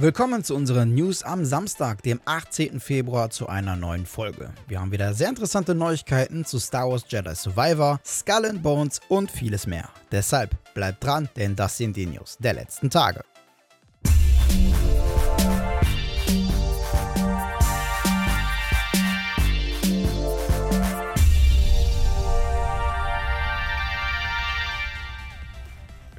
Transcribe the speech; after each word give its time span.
Willkommen 0.00 0.44
zu 0.44 0.54
unseren 0.54 0.94
News 0.94 1.24
am 1.24 1.44
Samstag, 1.44 2.04
dem 2.04 2.20
18. 2.24 2.78
Februar, 2.78 3.30
zu 3.30 3.48
einer 3.48 3.74
neuen 3.74 4.06
Folge. 4.06 4.50
Wir 4.68 4.80
haben 4.80 4.92
wieder 4.92 5.12
sehr 5.12 5.28
interessante 5.28 5.74
Neuigkeiten 5.74 6.44
zu 6.44 6.60
Star 6.60 6.88
Wars 6.88 7.02
Jedi 7.08 7.34
Survivor, 7.34 7.98
Skull 8.06 8.46
and 8.46 8.62
Bones 8.62 9.00
und 9.08 9.28
vieles 9.28 9.66
mehr. 9.66 9.88
Deshalb 10.12 10.54
bleibt 10.72 11.02
dran, 11.02 11.28
denn 11.34 11.56
das 11.56 11.78
sind 11.78 11.96
die 11.96 12.06
News 12.06 12.36
der 12.38 12.52
letzten 12.54 12.90
Tage. 12.90 13.24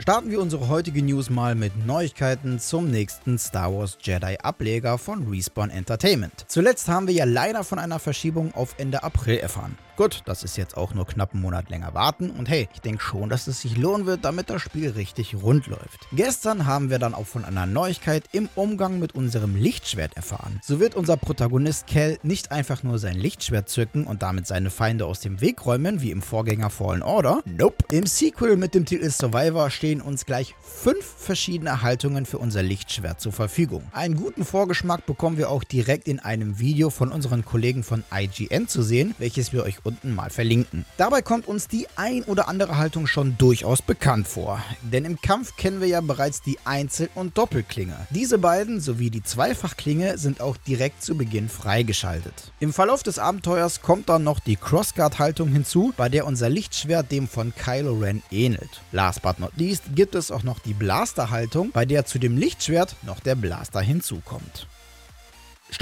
Starten 0.09 0.31
wir 0.31 0.41
unsere 0.41 0.69
heutige 0.69 1.03
News 1.03 1.29
mal 1.29 1.53
mit 1.53 1.85
Neuigkeiten 1.85 2.57
zum 2.57 2.89
nächsten 2.89 3.37
Star 3.37 3.71
Wars 3.71 3.95
Jedi 4.01 4.37
Ableger 4.41 4.97
von 4.97 5.27
Respawn 5.29 5.69
Entertainment. 5.69 6.45
Zuletzt 6.47 6.87
haben 6.87 7.05
wir 7.05 7.13
ja 7.13 7.25
leider 7.25 7.63
von 7.63 7.77
einer 7.77 7.99
Verschiebung 7.99 8.51
auf 8.55 8.73
Ende 8.79 9.03
April 9.03 9.37
erfahren. 9.37 9.77
Gut, 9.99 10.21
das 10.23 10.43
ist 10.43 10.55
jetzt 10.55 10.77
auch 10.77 10.93
nur 10.93 11.05
knapp 11.05 11.33
einen 11.33 11.41
Monat 11.41 11.69
länger 11.69 11.93
warten 11.93 12.29
und 12.29 12.47
hey, 12.47 12.69
ich 12.73 12.79
denke 12.79 13.03
schon, 13.03 13.27
dass 13.27 13.47
es 13.47 13.59
sich 13.59 13.75
lohnen 13.75 14.05
wird, 14.05 14.23
damit 14.23 14.49
das 14.49 14.61
Spiel 14.61 14.91
richtig 14.91 15.35
rund 15.35 15.67
läuft. 15.67 16.07
Gestern 16.13 16.65
haben 16.65 16.89
wir 16.89 16.99
dann 16.99 17.13
auch 17.13 17.25
von 17.25 17.43
einer 17.43 17.65
Neuigkeit 17.65 18.23
im 18.31 18.47
Umgang 18.55 18.99
mit 18.99 19.13
unserem 19.13 19.57
Lichtschwert 19.57 20.15
erfahren. 20.15 20.61
So 20.63 20.79
wird 20.79 20.95
unser 20.95 21.17
Protagonist 21.17 21.85
Kel 21.85 22.17
nicht 22.23 22.49
einfach 22.49 22.81
nur 22.81 22.97
sein 22.97 23.17
Lichtschwert 23.17 23.67
zücken 23.67 24.05
und 24.05 24.21
damit 24.21 24.47
seine 24.47 24.69
Feinde 24.69 25.05
aus 25.05 25.19
dem 25.19 25.41
Weg 25.41 25.65
räumen, 25.65 26.01
wie 26.01 26.11
im 26.11 26.21
Vorgänger 26.21 26.69
Fallen 26.69 27.03
Order. 27.03 27.41
Nope. 27.43 27.83
Im 27.91 28.05
Sequel 28.05 28.55
mit 28.55 28.75
dem 28.75 28.85
Titel 28.85 29.09
Survivor 29.09 29.69
stehen 29.69 29.99
uns 29.99 30.25
gleich 30.25 30.55
fünf 30.61 31.03
verschiedene 31.03 31.81
Haltungen 31.81 32.25
für 32.25 32.37
unser 32.37 32.63
Lichtschwert 32.63 33.19
zur 33.19 33.33
Verfügung. 33.33 33.83
Einen 33.91 34.15
guten 34.15 34.45
Vorgeschmack 34.45 35.05
bekommen 35.05 35.37
wir 35.37 35.49
auch 35.49 35.65
direkt 35.65 36.07
in 36.07 36.19
einem 36.19 36.57
Video 36.57 36.89
von 36.89 37.11
unseren 37.11 37.43
Kollegen 37.43 37.83
von 37.83 38.05
IGN 38.13 38.69
zu 38.69 38.81
sehen, 38.81 39.13
welches 39.17 39.51
wir 39.51 39.63
euch 39.63 39.83
unten 39.89 40.13
mal 40.13 40.29
verlinken. 40.29 40.85
Dabei 40.97 41.23
kommt 41.23 41.47
uns 41.47 41.67
die 41.67 41.87
ein 41.95 42.23
oder 42.23 42.47
andere 42.47 42.77
Haltung 42.77 43.07
schon 43.07 43.37
durchaus 43.39 43.81
bekannt 43.81 44.27
vor, 44.27 44.63
denn 44.83 45.03
im 45.03 45.19
Kampf 45.19 45.57
kennen 45.57 45.81
wir 45.81 45.87
ja 45.87 45.99
bereits 46.01 46.43
die 46.43 46.59
Einzel- 46.63 47.09
und 47.15 47.37
Doppelklinge. 47.37 47.95
Diese 48.11 48.37
beiden 48.37 48.79
sowie 48.79 49.09
die 49.09 49.23
Zweifachklinge 49.23 50.19
sind 50.19 50.41
auch 50.41 50.57
direkt 50.57 51.03
zu 51.03 51.17
Beginn 51.17 51.49
freigeschaltet. 51.49 52.51
Im 52.59 52.71
Verlauf 52.71 53.01
des 53.01 53.17
Abenteuers 53.17 53.81
kommt 53.81 54.09
dann 54.09 54.23
noch 54.23 54.39
die 54.39 54.57
Crossguard-Haltung 54.57 55.49
hinzu, 55.49 55.91
bei 55.97 56.07
der 56.07 56.27
unser 56.27 56.49
Lichtschwert 56.49 57.11
dem 57.11 57.27
von 57.27 57.53
Kylo 57.55 57.93
Ren 57.93 58.21
ähnelt. 58.29 58.81
Last 58.91 59.23
but 59.23 59.39
not 59.39 59.53
least 59.55 59.95
gibt 59.95 60.13
es 60.13 60.29
auch 60.29 60.43
noch 60.43 60.59
die 60.59 60.75
Blaster-Haltung, 60.75 61.71
bei 61.71 61.85
der 61.85 62.05
zu 62.05 62.19
dem 62.19 62.37
Lichtschwert 62.37 62.95
noch 63.01 63.19
der 63.19 63.35
Blaster 63.35 63.81
hinzukommt. 63.81 64.67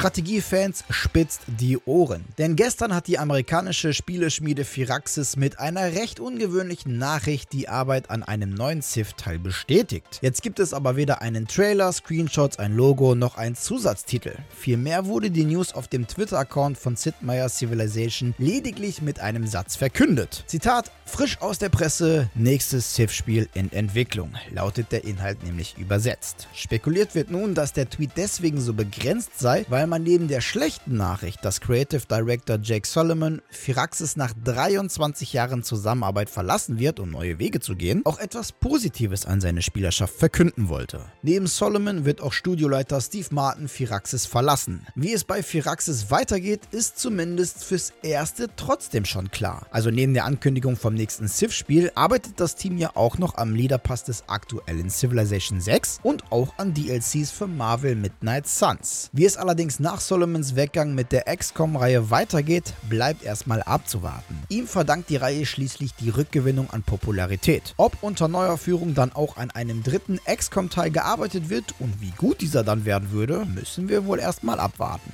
Strategiefans 0.07 0.85
spitzt 0.89 1.41
die 1.47 1.77
Ohren. 1.79 2.23
Denn 2.37 2.55
gestern 2.55 2.95
hat 2.95 3.07
die 3.07 3.19
amerikanische 3.19 3.93
Spieleschmiede 3.93 4.63
Firaxis 4.63 5.35
mit 5.35 5.59
einer 5.59 5.95
recht 5.95 6.21
ungewöhnlichen 6.21 6.97
Nachricht 6.97 7.51
die 7.51 7.67
Arbeit 7.67 8.09
an 8.09 8.23
einem 8.23 8.53
neuen 8.53 8.81
Civ-Teil 8.81 9.37
bestätigt. 9.37 10.19
Jetzt 10.21 10.43
gibt 10.43 10.59
es 10.59 10.73
aber 10.73 10.95
weder 10.95 11.21
einen 11.21 11.45
Trailer, 11.45 11.91
Screenshots, 11.91 12.57
ein 12.57 12.77
Logo 12.77 13.15
noch 13.15 13.35
einen 13.35 13.55
Zusatztitel. 13.55 14.35
Vielmehr 14.55 15.07
wurde 15.07 15.29
die 15.29 15.43
News 15.43 15.73
auf 15.73 15.89
dem 15.89 16.07
Twitter-Account 16.07 16.77
von 16.77 16.95
Sid 16.95 17.15
Meier 17.21 17.49
Civilization 17.49 18.33
lediglich 18.37 19.01
mit 19.01 19.19
einem 19.19 19.45
Satz 19.45 19.75
verkündet. 19.75 20.45
Zitat, 20.47 20.89
frisch 21.05 21.41
aus 21.41 21.59
der 21.59 21.67
Presse, 21.67 22.29
nächstes 22.33 22.95
Civ-Spiel 22.95 23.49
in 23.53 23.73
Entwicklung, 23.73 24.35
lautet 24.53 24.93
der 24.93 25.03
Inhalt 25.03 25.43
nämlich 25.43 25.77
übersetzt. 25.77 26.47
Spekuliert 26.53 27.13
wird 27.13 27.29
nun, 27.29 27.55
dass 27.55 27.73
der 27.73 27.89
Tweet 27.89 28.11
deswegen 28.15 28.61
so 28.61 28.73
begrenzt 28.73 29.37
sei, 29.37 29.65
weil 29.67 29.87
weil 29.87 29.96
man 29.97 30.03
neben 30.03 30.27
der 30.27 30.41
schlechten 30.41 30.95
Nachricht, 30.95 31.43
dass 31.43 31.59
Creative 31.59 32.03
Director 32.07 32.59
Jake 32.61 32.87
Solomon 32.87 33.41
Firaxis 33.49 34.15
nach 34.15 34.31
23 34.43 35.33
Jahren 35.33 35.63
Zusammenarbeit 35.63 36.29
verlassen 36.29 36.77
wird, 36.77 36.99
um 36.99 37.09
neue 37.09 37.39
Wege 37.39 37.59
zu 37.59 37.75
gehen, 37.75 38.03
auch 38.05 38.19
etwas 38.19 38.51
Positives 38.51 39.25
an 39.25 39.41
seine 39.41 39.63
Spielerschaft 39.63 40.13
verkünden 40.13 40.69
wollte. 40.69 41.01
Neben 41.23 41.47
Solomon 41.47 42.05
wird 42.05 42.21
auch 42.21 42.31
Studioleiter 42.31 43.01
Steve 43.01 43.29
Martin 43.31 43.67
Firaxis 43.67 44.27
verlassen. 44.27 44.85
Wie 44.93 45.13
es 45.13 45.23
bei 45.23 45.41
Firaxis 45.41 46.11
weitergeht, 46.11 46.61
ist 46.69 46.99
zumindest 46.99 47.63
fürs 47.63 47.91
Erste 48.03 48.49
trotzdem 48.55 49.03
schon 49.03 49.31
klar. 49.31 49.65
Also 49.71 49.89
neben 49.89 50.13
der 50.13 50.25
Ankündigung 50.25 50.75
vom 50.75 50.93
nächsten 50.93 51.27
Civ-Spiel 51.27 51.91
arbeitet 51.95 52.39
das 52.39 52.53
Team 52.53 52.77
ja 52.77 52.91
auch 52.93 53.17
noch 53.17 53.35
am 53.37 53.55
Leaderpass 53.55 54.03
des 54.03 54.29
aktuellen 54.29 54.91
Civilization 54.91 55.59
6 55.59 56.01
und 56.03 56.31
auch 56.31 56.53
an 56.57 56.75
DLCs 56.75 57.31
für 57.31 57.47
Marvel 57.47 57.95
Midnight 57.95 58.45
Suns. 58.45 59.09
Wie 59.11 59.25
es 59.25 59.37
allerdings 59.37 59.76
nach 59.79 59.99
Solomons 59.99 60.55
Weggang 60.55 60.95
mit 60.95 61.11
der 61.11 61.25
XCOM-Reihe 61.35 62.09
weitergeht, 62.09 62.73
bleibt 62.89 63.23
erstmal 63.23 63.61
abzuwarten. 63.63 64.41
Ihm 64.49 64.67
verdankt 64.67 65.09
die 65.09 65.15
Reihe 65.15 65.45
schließlich 65.45 65.93
die 65.95 66.09
Rückgewinnung 66.09 66.69
an 66.71 66.83
Popularität. 66.83 67.73
Ob 67.77 67.97
unter 68.01 68.27
neuer 68.27 68.57
Führung 68.57 68.93
dann 68.93 69.11
auch 69.11 69.37
an 69.37 69.51
einem 69.51 69.83
dritten 69.83 70.19
XCOM-Teil 70.25 70.91
gearbeitet 70.91 71.49
wird 71.49 71.75
und 71.79 72.01
wie 72.01 72.11
gut 72.17 72.41
dieser 72.41 72.63
dann 72.63 72.85
werden 72.85 73.11
würde, 73.11 73.45
müssen 73.45 73.89
wir 73.89 74.05
wohl 74.05 74.19
erstmal 74.19 74.59
abwarten. 74.59 75.11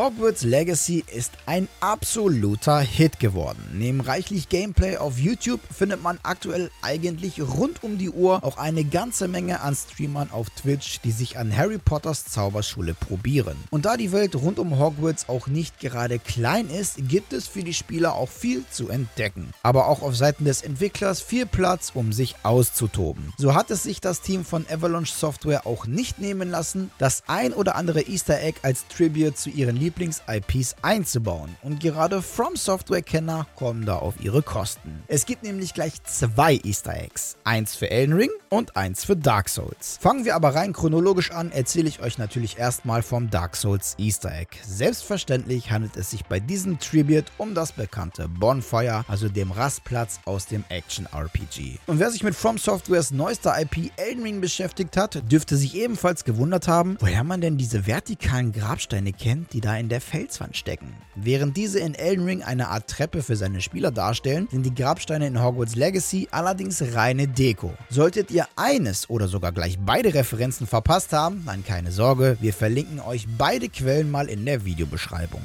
Hogwarts 0.00 0.44
Legacy 0.44 1.04
ist 1.14 1.32
ein 1.44 1.68
absoluter 1.80 2.80
Hit 2.80 3.20
geworden. 3.20 3.62
Neben 3.74 4.00
reichlich 4.00 4.48
Gameplay 4.48 4.96
auf 4.96 5.18
YouTube 5.18 5.60
findet 5.70 6.02
man 6.02 6.18
aktuell 6.22 6.70
eigentlich 6.80 7.38
rund 7.42 7.84
um 7.84 7.98
die 7.98 8.08
Uhr 8.08 8.42
auch 8.42 8.56
eine 8.56 8.84
ganze 8.84 9.28
Menge 9.28 9.60
an 9.60 9.76
Streamern 9.76 10.30
auf 10.30 10.48
Twitch, 10.48 11.02
die 11.02 11.10
sich 11.10 11.36
an 11.36 11.54
Harry 11.54 11.76
Potters 11.76 12.24
Zauberschule 12.24 12.94
probieren. 12.94 13.58
Und 13.68 13.84
da 13.84 13.98
die 13.98 14.10
Welt 14.10 14.34
rund 14.36 14.58
um 14.58 14.78
Hogwarts 14.78 15.28
auch 15.28 15.48
nicht 15.48 15.80
gerade 15.80 16.18
klein 16.18 16.70
ist, 16.70 17.06
gibt 17.06 17.34
es 17.34 17.46
für 17.46 17.62
die 17.62 17.74
Spieler 17.74 18.14
auch 18.14 18.30
viel 18.30 18.64
zu 18.70 18.88
entdecken. 18.88 19.50
Aber 19.62 19.86
auch 19.86 20.00
auf 20.00 20.16
Seiten 20.16 20.46
des 20.46 20.62
Entwicklers 20.62 21.20
viel 21.20 21.44
Platz, 21.44 21.90
um 21.92 22.14
sich 22.14 22.36
auszutoben. 22.42 23.34
So 23.36 23.54
hat 23.54 23.70
es 23.70 23.82
sich 23.82 24.00
das 24.00 24.22
Team 24.22 24.46
von 24.46 24.64
Avalanche 24.66 25.14
Software 25.14 25.66
auch 25.66 25.86
nicht 25.86 26.18
nehmen 26.18 26.50
lassen, 26.50 26.90
das 26.96 27.22
ein 27.26 27.52
oder 27.52 27.74
andere 27.76 28.00
Easter 28.00 28.40
Egg 28.40 28.60
als 28.62 28.86
Tribute 28.88 29.36
zu 29.36 29.50
ihren 29.50 29.89
Lieblings-IPs 29.90 30.76
einzubauen 30.82 31.56
und 31.62 31.80
gerade 31.80 32.22
From 32.22 32.54
Software-Kenner 32.54 33.46
kommen 33.56 33.84
da 33.84 33.96
auf 33.96 34.14
ihre 34.20 34.42
Kosten. 34.42 35.02
Es 35.08 35.26
gibt 35.26 35.42
nämlich 35.42 35.74
gleich 35.74 36.02
zwei 36.04 36.60
Easter 36.62 36.94
Eggs, 36.94 37.36
eins 37.42 37.74
für 37.74 37.90
Elden 37.90 38.14
Ring 38.14 38.30
und 38.48 38.76
eins 38.76 39.04
für 39.04 39.16
Dark 39.16 39.48
Souls. 39.48 39.98
Fangen 40.00 40.24
wir 40.24 40.36
aber 40.36 40.54
rein 40.54 40.72
chronologisch 40.72 41.32
an, 41.32 41.50
erzähle 41.50 41.88
ich 41.88 42.00
euch 42.00 42.18
natürlich 42.18 42.58
erstmal 42.58 43.02
vom 43.02 43.30
Dark 43.30 43.56
Souls 43.56 43.96
Easter 43.98 44.32
Egg. 44.32 44.58
Selbstverständlich 44.64 45.70
handelt 45.72 45.96
es 45.96 46.10
sich 46.10 46.24
bei 46.24 46.38
diesem 46.38 46.78
Tribute 46.78 47.26
um 47.38 47.54
das 47.54 47.72
bekannte 47.72 48.28
Bonfire, 48.28 49.04
also 49.08 49.28
dem 49.28 49.50
Rastplatz 49.50 50.20
aus 50.24 50.46
dem 50.46 50.64
Action-RPG. 50.68 51.78
Und 51.86 51.98
wer 51.98 52.10
sich 52.10 52.22
mit 52.22 52.36
From 52.36 52.58
Softwares 52.58 53.10
neuester 53.10 53.60
IP 53.60 53.90
Elden 53.96 54.22
Ring 54.22 54.40
beschäftigt 54.40 54.96
hat, 54.96 55.20
dürfte 55.30 55.56
sich 55.56 55.74
ebenfalls 55.74 56.24
gewundert 56.24 56.68
haben, 56.68 56.96
woher 57.00 57.24
man 57.24 57.40
denn 57.40 57.56
diese 57.56 57.86
vertikalen 57.86 58.52
Grabsteine 58.52 59.12
kennt, 59.12 59.52
die 59.52 59.60
da 59.60 59.69
in 59.78 59.88
der 59.88 60.00
Felswand 60.00 60.56
stecken. 60.56 60.94
Während 61.14 61.56
diese 61.56 61.78
in 61.80 61.94
Elden 61.94 62.24
Ring 62.24 62.42
eine 62.42 62.68
Art 62.68 62.88
Treppe 62.88 63.22
für 63.22 63.36
seine 63.36 63.60
Spieler 63.60 63.90
darstellen, 63.90 64.48
sind 64.50 64.64
die 64.64 64.74
Grabsteine 64.74 65.26
in 65.26 65.42
Hogwarts 65.42 65.76
Legacy 65.76 66.28
allerdings 66.30 66.82
reine 66.94 67.28
Deko. 67.28 67.74
Solltet 67.90 68.30
ihr 68.30 68.46
eines 68.56 69.08
oder 69.10 69.28
sogar 69.28 69.52
gleich 69.52 69.78
beide 69.78 70.14
Referenzen 70.14 70.66
verpasst 70.66 71.12
haben, 71.12 71.44
dann 71.46 71.64
keine 71.64 71.92
Sorge, 71.92 72.36
wir 72.40 72.54
verlinken 72.54 73.00
euch 73.00 73.26
beide 73.38 73.68
Quellen 73.68 74.10
mal 74.10 74.28
in 74.28 74.44
der 74.46 74.64
Videobeschreibung. 74.64 75.42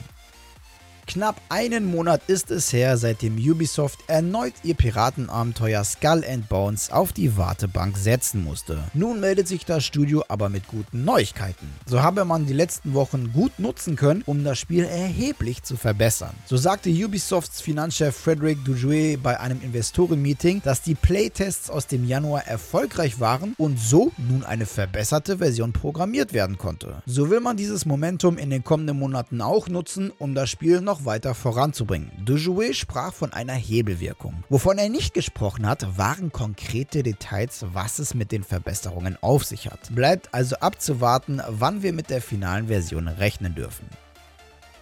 Knapp 1.07 1.39
einen 1.49 1.85
Monat 1.85 2.21
ist 2.27 2.49
es 2.49 2.73
her, 2.73 2.97
seitdem 2.97 3.37
Ubisoft 3.37 3.99
erneut 4.07 4.53
ihr 4.63 4.73
Piratenabenteuer 4.73 5.83
Skull 5.83 6.23
and 6.27 6.49
Bones 6.49 6.91
auf 6.91 7.13
die 7.13 7.37
Wartebank 7.37 7.95
setzen 7.95 8.43
musste. 8.43 8.83
Nun 8.93 9.19
meldet 9.19 9.47
sich 9.47 9.65
das 9.65 9.85
Studio 9.85 10.23
aber 10.27 10.49
mit 10.49 10.67
guten 10.67 11.05
Neuigkeiten. 11.05 11.69
So 11.85 12.01
habe 12.01 12.25
man 12.25 12.47
die 12.47 12.53
letzten 12.53 12.95
Wochen 12.95 13.31
gut 13.33 13.59
nutzen 13.59 13.95
können, 13.95 14.23
um 14.25 14.43
das 14.43 14.57
Spiel 14.57 14.83
erheblich 14.83 15.63
zu 15.63 15.77
verbessern. 15.77 16.33
So 16.47 16.57
sagte 16.57 16.89
Ubisofts 16.89 17.61
Finanzchef 17.61 18.15
Frederick 18.15 18.65
Dujouet 18.65 19.21
bei 19.21 19.39
einem 19.39 19.61
Investorenmeeting, 19.61 20.63
dass 20.63 20.81
die 20.81 20.95
Playtests 20.95 21.69
aus 21.69 21.87
dem 21.87 22.05
Januar 22.05 22.47
erfolgreich 22.47 23.19
waren 23.19 23.53
und 23.57 23.79
so 23.79 24.11
nun 24.17 24.43
eine 24.43 24.65
verbesserte 24.65 25.37
Version 25.37 25.71
programmiert 25.71 26.33
werden 26.33 26.57
konnte. 26.57 27.03
So 27.05 27.29
will 27.29 27.41
man 27.41 27.57
dieses 27.57 27.85
Momentum 27.85 28.37
in 28.37 28.49
den 28.49 28.63
kommenden 28.63 28.97
Monaten 28.97 29.41
auch 29.41 29.67
nutzen, 29.69 30.11
um 30.17 30.33
das 30.33 30.49
Spiel 30.49 30.81
noch 30.81 30.94
noch 30.95 31.05
weiter 31.05 31.35
voranzubringen. 31.35 32.09
Dujouet 32.23 32.73
sprach 32.73 33.13
von 33.13 33.33
einer 33.33 33.53
Hebelwirkung. 33.53 34.43
Wovon 34.47 34.77
er 34.77 34.87
nicht 34.87 35.13
gesprochen 35.13 35.67
hat, 35.67 35.97
waren 35.97 36.31
konkrete 36.31 37.03
Details, 37.03 37.65
was 37.73 37.99
es 37.99 38.13
mit 38.13 38.31
den 38.31 38.43
Verbesserungen 38.43 39.17
auf 39.21 39.43
sich 39.43 39.67
hat. 39.67 39.93
Bleibt 39.93 40.33
also 40.33 40.55
abzuwarten, 40.57 41.41
wann 41.49 41.83
wir 41.83 41.91
mit 41.91 42.09
der 42.09 42.21
finalen 42.21 42.67
Version 42.67 43.09
rechnen 43.09 43.55
dürfen. 43.55 43.89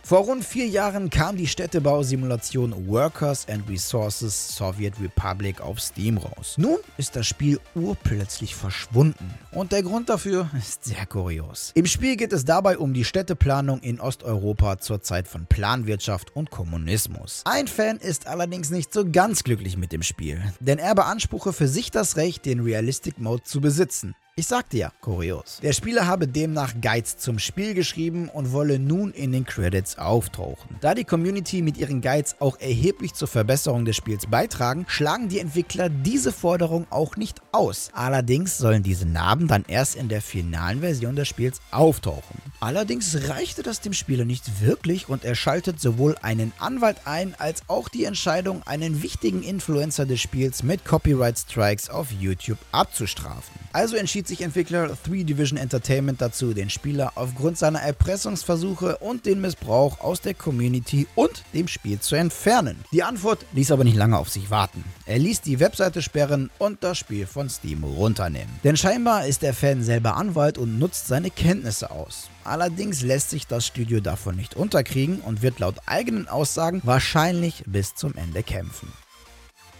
Vor 0.05 0.25
rund 0.25 0.43
vier 0.43 0.67
Jahren 0.67 1.09
kam 1.09 1.37
die 1.37 1.47
Städtebausimulation 1.47 2.89
Workers 2.89 3.47
and 3.47 3.69
Resources 3.69 4.53
Soviet 4.53 4.95
Republic 5.01 5.61
auf 5.61 5.79
Steam 5.79 6.17
raus. 6.17 6.55
Nun 6.57 6.79
ist 6.97 7.15
das 7.15 7.25
Spiel 7.25 7.57
urplötzlich 7.73 8.53
verschwunden. 8.53 9.33
Und 9.51 9.71
der 9.71 9.81
Grund 9.81 10.09
dafür 10.09 10.49
ist 10.57 10.83
sehr 10.83 11.05
kurios. 11.05 11.71
Im 11.73 11.85
Spiel 11.85 12.17
geht 12.17 12.33
es 12.33 12.43
dabei 12.43 12.77
um 12.77 12.93
die 12.93 13.05
Städteplanung 13.05 13.79
in 13.79 14.01
Osteuropa 14.01 14.77
zur 14.77 15.01
Zeit 15.01 15.29
von 15.29 15.45
Planwirtschaft 15.45 16.35
und 16.35 16.51
Kommunismus. 16.51 17.41
Ein 17.45 17.69
Fan 17.69 17.95
ist 17.95 18.27
allerdings 18.27 18.71
nicht 18.71 18.91
so 18.91 19.09
ganz 19.09 19.45
glücklich 19.45 19.77
mit 19.77 19.93
dem 19.93 20.03
Spiel, 20.03 20.41
denn 20.59 20.79
er 20.79 20.95
beanspruche 20.95 21.53
für 21.53 21.69
sich 21.69 21.91
das 21.91 22.17
Recht, 22.17 22.45
den 22.45 22.59
Realistic 22.59 23.19
Mode 23.19 23.43
zu 23.43 23.61
besitzen. 23.61 24.15
Ich 24.35 24.47
sagte 24.47 24.77
ja, 24.77 24.91
kurios. 24.99 25.59
Der 25.61 25.73
Spieler 25.73 26.07
habe 26.07 26.27
demnach 26.27 26.73
Guides 26.81 27.17
zum 27.17 27.37
Spiel 27.37 27.75
geschrieben 27.75 28.29
und 28.29 28.51
wolle 28.51 28.79
nun 28.79 29.11
in 29.11 29.31
den 29.31 29.45
Credits 29.45 29.99
auftauchen. 29.99 30.75
Da 30.81 30.95
die 30.95 31.03
Community 31.03 31.61
mit 31.61 31.77
ihren 31.77 32.01
Guides 32.01 32.37
auch 32.39 32.59
erheblich 32.59 33.13
zur 33.13 33.27
Verbesserung 33.27 33.85
des 33.85 33.95
Spiels 33.95 34.25
beitragen, 34.25 34.87
schlagen 34.87 35.29
die 35.29 35.37
Entwickler 35.37 35.87
diese 35.87 36.31
Forderung 36.31 36.87
auch 36.89 37.15
nicht 37.15 37.43
aus. 37.51 37.91
Allerdings 37.93 38.57
sollen 38.57 38.81
diese 38.81 39.05
Narben 39.05 39.47
dann 39.47 39.65
erst 39.67 39.95
in 39.95 40.09
der 40.09 40.23
finalen 40.23 40.79
Version 40.79 41.15
des 41.15 41.27
Spiels 41.27 41.61
auftauchen. 41.69 42.41
Allerdings 42.59 43.29
reichte 43.29 43.61
das 43.61 43.81
dem 43.81 43.93
Spieler 43.93 44.25
nicht 44.25 44.63
wirklich 44.63 45.09
und 45.09 45.25
er 45.25 45.35
schaltet 45.35 45.79
sowohl 45.79 46.15
einen 46.23 46.53
Anwalt 46.57 46.97
ein, 47.05 47.35
als 47.37 47.61
auch 47.67 47.87
die 47.87 48.05
Entscheidung, 48.05 48.63
einen 48.65 49.03
wichtigen 49.03 49.43
Influencer 49.43 50.07
des 50.07 50.21
Spiels 50.21 50.63
mit 50.63 50.85
Copyright 50.85 51.37
Strikes 51.37 51.91
auf 51.91 52.11
YouTube 52.11 52.57
abzustrafen. 52.71 53.53
Also 53.73 53.95
entschied 54.23 54.37
sich 54.37 54.45
Entwickler 54.45 54.97
3 55.05 55.23
Division 55.23 55.57
Entertainment 55.57 56.21
dazu, 56.21 56.53
den 56.53 56.69
Spieler 56.69 57.11
aufgrund 57.15 57.57
seiner 57.57 57.81
Erpressungsversuche 57.81 58.97
und 58.97 59.25
den 59.25 59.41
Missbrauch 59.41 59.99
aus 59.99 60.21
der 60.21 60.33
Community 60.33 61.07
und 61.15 61.43
dem 61.53 61.67
Spiel 61.67 61.99
zu 61.99 62.15
entfernen. 62.15 62.77
Die 62.91 63.03
Antwort 63.03 63.45
ließ 63.53 63.71
aber 63.71 63.83
nicht 63.83 63.97
lange 63.97 64.17
auf 64.17 64.29
sich 64.29 64.49
warten. 64.49 64.83
Er 65.05 65.19
ließ 65.19 65.41
die 65.41 65.59
Webseite 65.59 66.01
sperren 66.01 66.49
und 66.57 66.83
das 66.83 66.97
Spiel 66.97 67.25
von 67.25 67.49
Steam 67.49 67.83
runternehmen. 67.83 68.59
Denn 68.63 68.77
scheinbar 68.77 69.25
ist 69.25 69.41
der 69.41 69.53
Fan 69.53 69.83
selber 69.83 70.15
Anwalt 70.15 70.57
und 70.57 70.79
nutzt 70.79 71.07
seine 71.07 71.29
Kenntnisse 71.29 71.91
aus. 71.91 72.29
Allerdings 72.45 73.01
lässt 73.01 73.29
sich 73.29 73.47
das 73.47 73.65
Studio 73.65 73.99
davon 73.99 74.35
nicht 74.35 74.55
unterkriegen 74.55 75.19
und 75.19 75.41
wird 75.41 75.59
laut 75.59 75.75
eigenen 75.85 76.27
Aussagen 76.27 76.81
wahrscheinlich 76.85 77.63
bis 77.65 77.95
zum 77.95 78.15
Ende 78.15 78.43
kämpfen. 78.43 78.87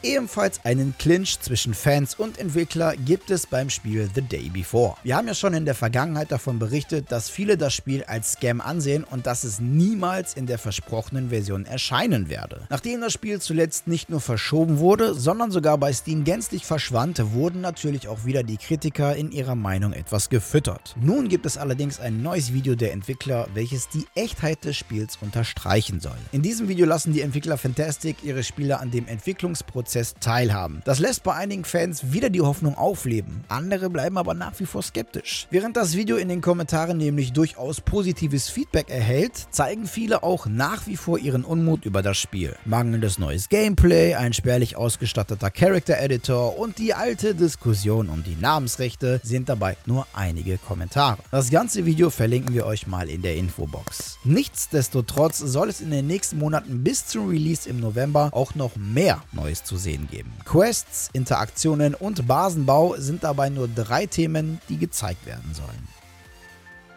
Ebenfalls 0.06 0.66
einen 0.66 0.94
Clinch 1.00 1.40
zwischen 1.40 1.74
Fans 1.74 2.16
und 2.16 2.38
Entwickler 2.38 2.94
gibt 2.98 3.32
es 3.32 3.48
beim 3.48 3.70
Spiel 3.70 4.10
The 4.14 4.22
Day 4.22 4.50
Before. 4.50 4.98
Wir 5.04 5.16
haben 5.16 5.30
ja 5.30 5.34
schon 5.34 5.54
in 5.54 5.64
der 5.64 5.76
Vergangenheit 5.76 6.30
davon 6.30 6.60
berichtet, 6.60 7.10
dass 7.10 7.30
viele 7.30 7.56
das 7.56 7.74
Spiel 7.74 8.04
als 8.04 8.34
Scam 8.34 8.60
ansehen 8.60 9.06
und 9.06 9.26
dass 9.26 9.46
es 9.46 9.62
niemals 9.62 10.34
in 10.34 10.46
der 10.46 10.58
versprochenen 10.58 11.30
Version 11.30 11.66
erscheinen 11.66 12.28
werde. 12.28 12.68
Nachdem 12.70 13.00
das 13.00 13.14
Spiel 13.14 13.40
zuletzt 13.40 13.88
nicht 13.88 14.10
nur 14.10 14.20
verschoben 14.20 14.80
wurde, 14.80 15.14
sondern 15.14 15.52
sogar 15.52 15.78
bei 15.78 15.94
Steam 15.94 16.26
gänzlich 16.26 16.66
verschwand, 16.66 17.32
wurden 17.32 17.62
natürlich 17.62 18.10
auch 18.10 18.26
wieder 18.26 18.44
die 18.44 18.58
Kritiker 18.58 19.16
in 19.16 19.32
ihrer 19.32 19.56
Meinung 19.56 19.94
etwas 19.94 20.28
gefüttert. 20.28 20.98
Nun 21.00 21.30
gibt 21.30 21.46
es 21.46 21.58
allerdings 21.58 22.02
ein 22.02 22.22
neues 22.22 22.52
Video 22.52 22.76
der 22.76 22.92
Entwickler, 22.92 23.48
welches 23.54 23.88
die 23.88 24.06
Echtheit 24.16 24.66
des 24.66 24.76
Spiels 24.76 25.18
unterstreichen 25.22 26.02
soll. 26.02 26.18
In 26.34 26.42
diesem 26.42 26.68
Video 26.68 26.86
lassen 26.86 27.14
die 27.14 27.22
Entwickler 27.22 27.58
Fantastic 27.58 28.18
ihre 28.22 28.44
Spieler 28.44 28.82
an 28.82 28.92
dem 28.92 29.08
Entwicklungsprozess 29.08 29.93
Prozess 29.94 30.16
teilhaben. 30.19 30.81
Das 30.86 30.98
lässt 30.98 31.22
bei 31.22 31.36
einigen 31.36 31.66
Fans 31.66 32.12
wieder 32.12 32.31
die 32.31 32.42
Hoffnung 32.42 32.75
aufleben. 32.75 33.44
Andere 33.48 33.92
bleiben 33.92 34.18
aber 34.18 34.34
nach 34.34 34.60
wie 34.60 34.66
vor 34.66 34.81
skeptisch. 34.81 35.45
Während 35.51 35.78
das 35.78 35.95
Video 35.95 36.18
in 36.18 36.30
den 36.30 36.42
Kommentaren 36.42 36.98
nämlich 36.98 37.31
durchaus 37.31 37.80
positives 37.80 38.50
Feedback 38.50 38.90
erhält, 38.90 39.34
zeigen 39.51 39.86
viele 39.86 40.24
auch 40.24 40.48
nach 40.48 40.88
wie 40.88 40.98
vor 40.98 41.19
ihren 41.19 41.44
Unmut 41.44 41.86
über 41.86 42.01
das 42.01 42.18
Spiel. 42.18 42.56
Mangelndes 42.66 43.19
neues 43.19 43.50
Gameplay, 43.50 44.16
ein 44.16 44.34
spärlich 44.34 44.75
ausgestatteter 44.75 45.51
Character 45.51 46.00
Editor 46.00 46.57
und 46.57 46.80
die 46.80 46.96
alte 46.96 47.36
Diskussion 47.36 48.10
um 48.10 48.24
die 48.24 48.36
Namensrechte 48.36 49.22
sind 49.24 49.48
dabei 49.48 49.78
nur 49.86 50.07
einige 50.13 50.57
Kommentare. 50.57 51.19
Das 51.30 51.51
ganze 51.51 51.86
Video 51.86 52.10
verlinken 52.10 52.56
wir 52.56 52.66
euch 52.66 52.88
mal 52.88 53.10
in 53.10 53.22
der 53.22 53.36
Infobox. 53.36 54.18
Nichtsdestotrotz 54.24 55.38
soll 55.38 55.69
es 55.69 55.81
in 55.81 55.92
den 55.92 56.07
nächsten 56.07 56.39
Monaten 56.39 56.84
bis 56.84 57.06
zum 57.06 57.30
Release 57.30 57.69
im 57.69 57.80
November 57.80 58.30
auch 58.31 58.56
noch 58.56 58.75
mehr 58.75 59.22
Neues 59.31 59.63
zu 59.63 59.78
sehen 59.84 60.08
geben. 60.10 60.32
Quests, 60.46 61.10
Interaktionen 61.14 61.94
und 61.94 62.28
Basenbau 62.28 62.96
sind 62.98 63.24
dabei 63.24 63.50
nur 63.50 63.68
drei 63.68 64.06
Themen, 64.06 64.60
die 64.70 64.78
gezeigt 64.78 65.26
werden 65.26 65.54
sollen. 65.54 65.88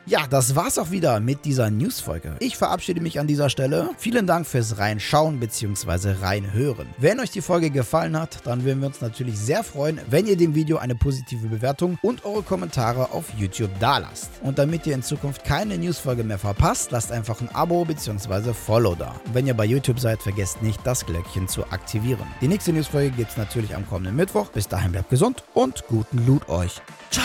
Ja, 0.09 0.29
das 0.29 0.55
war's 0.55 0.79
auch 0.79 0.93
wieder 0.93 1.19
mit 1.19 1.45
dieser 1.45 1.69
News-Folge. 1.69 2.37
Ich 2.39 2.57
verabschiede 2.57 3.01
mich 3.01 3.19
an 3.19 3.27
dieser 3.27 3.51
Stelle. 3.51 3.91
Vielen 3.99 4.25
Dank 4.25 4.47
fürs 4.47 4.79
Reinschauen 4.79 5.41
bzw. 5.41 6.13
Reinhören. 6.23 6.87
Wenn 6.99 7.19
euch 7.19 7.33
die 7.33 7.41
Folge 7.41 7.71
gefallen 7.71 8.17
hat, 8.17 8.47
dann 8.47 8.63
würden 8.63 8.83
wir 8.83 8.87
uns 8.87 9.01
natürlich 9.01 9.37
sehr 9.37 9.65
freuen, 9.65 10.01
wenn 10.09 10.29
ihr 10.29 10.37
dem 10.37 10.55
Video 10.55 10.77
eine 10.77 10.95
positive 10.95 11.49
Bewertung 11.49 11.99
und 12.03 12.25
eure 12.25 12.45
Kommentare 12.45 13.11
auf 13.11 13.25
YouTube 13.37 13.73
dalasst. 13.81 14.31
Und 14.45 14.61
damit 14.61 14.87
ihr 14.87 14.95
in 14.95 15.03
Zukunft 15.03 15.43
keine 15.43 15.77
News-Folge 15.77 16.23
mehr 16.23 16.39
verpasst, 16.39 16.93
lasst 16.93 17.11
einfach 17.11 17.41
ein 17.41 17.53
Abo 17.53 17.85
bzw. 17.85 18.55
Follow 18.55 18.95
da. 18.95 19.21
Und 19.25 19.35
wenn 19.35 19.49
ihr 19.49 19.55
bei 19.55 19.65
YouTube 19.65 19.99
seid, 19.99 20.23
vergesst 20.23 20.63
nicht, 20.63 20.79
das 20.85 21.05
Glöckchen 21.05 21.49
zu 21.49 21.65
aktivieren. 21.73 22.29
Die 22.41 22.47
nächste 22.47 22.73
News-Folge 22.73 23.11
gibt's 23.11 23.37
natürlich 23.37 23.75
am 23.75 23.85
kommenden 23.89 24.15
Mittwoch. 24.15 24.51
Bis 24.51 24.69
dahin 24.69 24.93
bleibt 24.93 25.11
gesund 25.11 25.43
und 25.53 25.85
guten 25.89 26.25
Loot 26.29 26.49
euch. 26.49 26.81
Ciao! 27.11 27.25